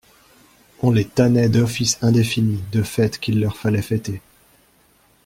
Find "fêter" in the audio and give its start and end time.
3.83-4.19